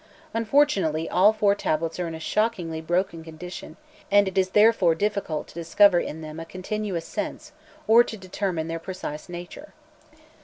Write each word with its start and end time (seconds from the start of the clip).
Unfortunately, 0.33 1.07
all 1.07 1.31
four 1.31 1.53
tablets 1.53 1.99
are 1.99 2.07
in 2.07 2.15
a 2.15 2.19
shockingly 2.19 2.81
broken 2.81 3.23
condition, 3.23 3.77
and 4.09 4.27
it 4.27 4.35
is 4.35 4.49
therefore 4.49 4.95
difficult 4.95 5.45
to 5.49 5.53
discover 5.53 5.99
in 5.99 6.21
them 6.21 6.39
a 6.39 6.45
continuous 6.45 7.05
sense, 7.05 7.51
or 7.85 8.03
to 8.03 8.17
determine 8.17 8.67
their 8.67 8.79
precise 8.79 9.29
nature. 9.29 9.73